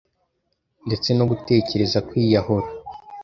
ndetse 0.87 1.09
no 1.17 1.25
gutekereza 1.31 1.99
kwiyahura 2.07 2.67